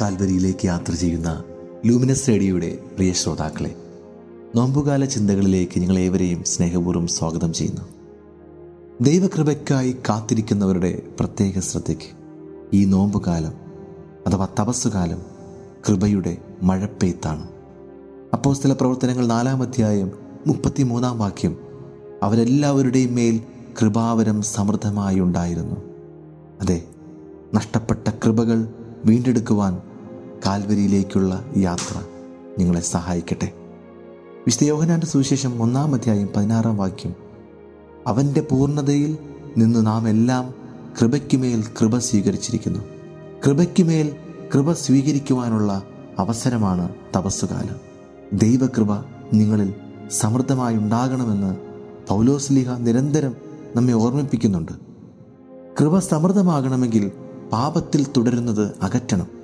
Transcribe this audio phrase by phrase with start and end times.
[0.00, 1.44] കാൽവരിയിലേക്ക് യാത്ര ചെയ്യുന്ന
[1.86, 3.76] ലൂമിനസ് റേഡിയോയുടെ പ്രിയ ശ്രോതാക്കളെ
[4.54, 7.82] നോമ്പുകാല ചിന്തകളിലേക്ക് നിങ്ങളേവരെയും സ്നേഹപൂർവം സ്വാഗതം ചെയ്യുന്നു.
[9.00, 12.10] ദൈവകൃപയ്ക്കായി കാത്തിരിക്കുന്നവരുടെ പ്രത്യേക ശ്രദ്ധയ്ക്ക്
[12.72, 13.52] ഈ നോമ്പുകാലം
[14.26, 15.22] അഥവാ തപസ്സുകാലം
[15.88, 17.48] കൃപയുടെ മഴപ്പെയ്ത്താണ്.
[18.32, 20.12] അപ്പോൾ ചില പ്രവർത്തനങ്ങൾ നാലാം അധ്യായം
[20.46, 21.56] മുപ്പത്തിമൂന്നാം വാക്യം
[22.22, 23.40] അവരെല്ലാവരുടെയും മേൽ
[23.80, 25.76] കൃപാവരം സമൃദ്ധമായി ഉണ്ടായിരുന്നു
[26.60, 26.84] അതെ
[27.54, 28.68] നഷ്ടപ്പെട്ട കൃപകൾ
[29.04, 29.78] വീണ്ടെടുക്കുവാൻ
[30.46, 32.00] കാൽവരിയിലേക്കുള്ള യാത്ര
[32.58, 33.52] നിങ്ങളെ സഹായിക്കട്ടെ.
[34.40, 37.14] വിശുദ്ധ യോഹനാന്റെ സുവിശേഷം ഒന്നാം അധ്യായം പതിനാറാം വാക്യം.
[38.06, 39.18] അവന്റെ പൂർണതയിൽ
[39.56, 40.54] നിന്ന് നാം എല്ലാം
[41.00, 42.78] കൃപയ്ക്കുമേൽ കൃപ സ്വീകരിച്ചിരിക്കുന്നു.
[43.46, 44.16] കൃപയ്ക്കുമേൽ
[44.54, 45.82] കൃപ സ്വീകരിക്കുവാനുള്ള
[46.18, 47.76] അവസരമാണ് തപസ്സുകാലം.
[48.32, 48.94] ദൈവകൃപ
[49.32, 49.74] നിങ്ങളിൽ
[50.10, 51.56] സമൃദ്ധമായി ഉണ്ടാകണമെന്ന്
[52.08, 53.36] പൗലോസ്ലിഹ നിരന്തരം
[53.76, 54.72] നമ്മെ ഓർമ്മിപ്പിക്കുന്നുണ്ട്.
[55.80, 57.10] കൃപ സമൃദ്ധമാകണമെങ്കിൽ
[57.52, 59.35] പാപത്തിൽ തുടരുന്നത് അകറ്റണം.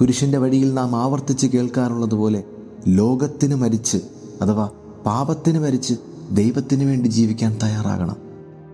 [0.00, 2.44] കുരിശിന്റെ വഴിയിൽ നാം ആവർത്തിച്ച് കേൾക്കാറുള്ളതുപോലെ
[2.88, 3.98] ലോകത്തിന് മരിച്ച്
[4.42, 4.70] അഥവാ
[5.06, 5.94] പാപത്തിന് മരിച്ച്
[6.32, 8.16] ദൈവത്തിന് വേണ്ടി ജീവിക്കാൻ തയ്യാറാകണം.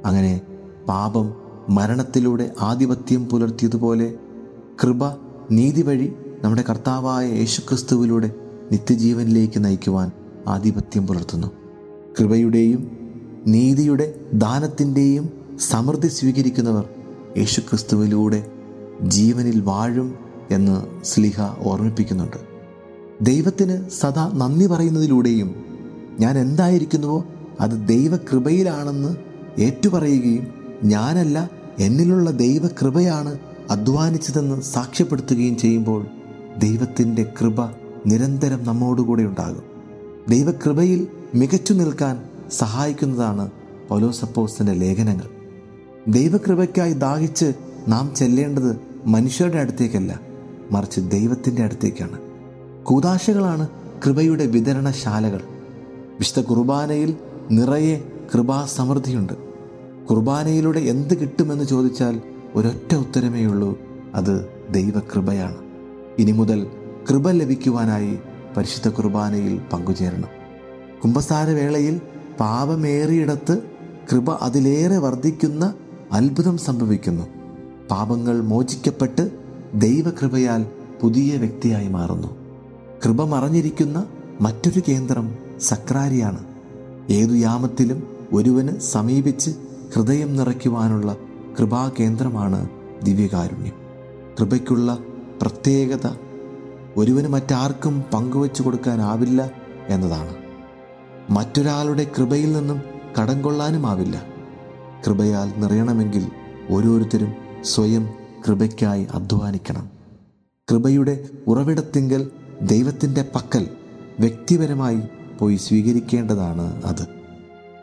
[0.05, 0.41] അങ്ങനെ
[0.89, 1.35] പാപം
[1.71, 4.15] മരണത്തിലൂടെ ആധിപത്യം പുലർത്തിയതുപോലെ
[4.83, 5.09] കൃപ
[5.51, 6.13] നീതി വഴി
[6.45, 8.31] നമ്മുടെ കർത്താവായ യേശുക്രിസ്തുവിലൂടെ
[8.73, 10.11] നിത്യജീവനിലേക്ക് നയിക്കുവാൻ
[10.47, 11.47] ആധിപത്യം പുലർത്തുന്നു.
[12.19, 12.91] കൃപയുടെയും
[13.47, 16.85] നീതിയുടെ ദാനത്തിന്റെയും സമൃദ്ധി സ്വീകരിക്കുന്നവർ
[17.37, 18.51] യേശുക്രിസ്തുവിലൂടെ
[19.03, 22.37] ജീവനിൽ വാഴും എന്ന് സ്ലിഹ ഓർമ്മിപ്പിക്കുന്നുണ്ട്.
[23.21, 25.55] ദൈവത്തിന് സദാ നന്ദി പറയുന്നതിലൂടെയും
[26.21, 27.25] ഞാൻ എന്തായിരിക്കുന്നുവോ
[27.61, 29.17] അത് ദൈവകൃപയിലാണെന്ന്
[29.61, 30.47] ഏറ്റുപറയുകയും
[30.85, 33.39] ഞാനല്ല എന്നിലുള്ള ദൈവകൃപയാണ്
[33.71, 36.07] അധ്വാനിച്ചതെന്ന് സാക്ഷ്യപ്പെടുത്തുകയും ചെയ്യുമ്പോൾ
[36.59, 37.65] ദൈവത്തിന്റെ കൃപ
[38.07, 39.63] നിരന്തരം നമ്മോടുകൂടെ ഉണ്ടാകും.
[40.29, 43.51] ദൈവകൃപയിൽ മികച്ചു നിൽക്കാൻ സഹായിക്കുന്നതാണ്
[43.89, 45.29] പൗലോസപ്പോസിന്റെ ലേഖനങ്ങൾ.
[46.09, 47.55] ദൈവകൃപയ്ക്കായി ദാഹിച്ച്
[47.89, 48.77] നാം ചെല്ലേണ്ടത്
[49.07, 50.26] മനുഷ്യരുടെ അടുത്തേക്കല്ല
[50.71, 52.19] മറിച്ച് ദൈവത്തിന്റെ അടുത്തേക്കാണ്.
[52.85, 53.69] കൂതാശകളാണ്
[54.07, 55.41] കൃപയുടെ വിതരണശാലകൾ.
[56.19, 57.17] വിശുദ്ധ കുർബാനയിൽ
[57.51, 59.33] നിറയെ കൃപാസമൃദ്ധിയുണ്ട്.
[60.07, 62.21] കുർബാനയിലൂടെ എന്ത് കിട്ടുമെന്ന് ചോദിച്ചാൽ
[62.55, 63.79] ഒരൊറ്റ ഉത്തരമേ ഉള്ളൂ
[64.15, 65.57] അത് ദൈവകൃപയാണ്.
[66.19, 66.67] ഇനി മുതൽ
[67.11, 68.19] കൃപ ലഭിക്കുവാനായി
[68.57, 70.29] പരിശുദ്ധ കുർബാനയിൽ പങ്കുചേരണം.
[71.05, 72.01] കുംഭസാരവേളയിൽ
[72.41, 73.63] പാപമേറിയിടത്ത്
[74.13, 75.75] കൃപ അതിലേറെ വർദ്ധിക്കുന്ന
[76.13, 77.25] അത്ഭുതം സംഭവിക്കുന്നു.
[77.91, 80.67] പാപങ്ങൾ മോചിക്കപ്പെട്ട് ദൈവകൃപയാൽ
[81.03, 82.29] പുതിയ വ്യക്തിയായി മാറുന്നു.
[83.05, 84.07] കൃപ മറഞ്ഞിരിക്കുന്ന
[84.41, 86.45] മറ്റൊരു കേന്ദ്രം സക്രാരിയാണ്.
[87.11, 89.51] ഏതു യാമത്തിലും ഒരുവന് സമീപിച്ച്
[89.95, 91.17] ഹൃദയം നിറയ്ക്കുവാനുള്ള
[91.59, 92.71] കൃപാകേന്ദ്രമാണ്
[93.03, 93.73] ദിവ്യകാരുണ്യം.
[94.41, 94.99] കൃപയ്ക്കുള്ള
[95.43, 96.11] പ്രത്യേകത
[96.97, 99.51] ഒരുവന് മറ്റാർക്കും പങ്കുവച്ചു കൊടുക്കാനാവില്ല
[99.89, 100.37] എന്നതാണ്.
[101.31, 102.83] മറ്റൊരാളുടെ കൃപയിൽ നിന്നും
[103.21, 104.23] കടം കൊള്ളാനുമാവില്ല.
[105.07, 106.27] കൃപയാൽ നിറയണമെങ്കിൽ
[106.71, 107.33] ഓരോരുത്തരും
[107.65, 109.91] സ്വയം കൃപയ്ക്കായി അധ്വാനിക്കണം.
[110.71, 112.31] കൃപയുടെ ഉറവിടത്തിങ്കൽ
[112.63, 113.69] ദൈവത്തിന്റെ പക്കൽ
[114.21, 115.01] വ്യക്തിപരമായി
[115.39, 117.07] പോയി സ്വീകരിക്കേണ്ടതാണ് അത്.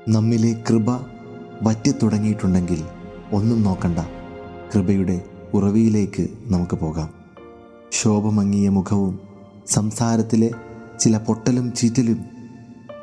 [0.09, 1.05] നമ്മിലെ കൃപ
[1.61, 2.83] വറ്റി തുടങ്ങിയിട്ടുണ്ടെങ്കിൽ
[3.31, 3.99] ഒന്നും നോക്കണ്ട.
[4.75, 7.13] കൃപയുടെ ഉറവിയിലേക്ക് നമുക്ക് പോകാം.
[7.91, 9.19] ശോഭമങ്ങിയ മുഖവും
[9.67, 10.51] സംസാരത്തിലെ
[10.99, 12.25] ചില പൊട്ടലും ചീറ്റലും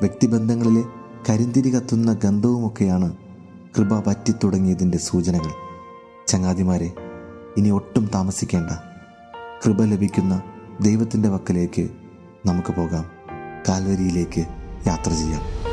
[0.01, 0.85] വ്യക്തിബന്ധങ്ങളിലെ
[1.31, 3.17] കരിന്തിരി കത്തുന്ന ഗന്ധവുമൊക്കെയാണ്
[3.79, 5.51] കൃപ വറ്റിത്തുടങ്ങിയതിന്റെ സൂചനകൾ.
[6.29, 6.93] ചങ്ങാതിമാരെ
[7.57, 8.71] ഇനി ഒട്ടും താമസിക്കേണ്ട.
[9.65, 10.43] കൃപ ലഭിക്കുന്ന
[10.81, 11.89] ദൈവത്തിന്റെ വക്കലേക്ക്
[12.47, 13.05] നമുക്ക് പോകാം.
[13.69, 14.47] കാൽവരിയിലേക്ക്
[14.87, 15.70] യാത്ര ചെയ്യാം.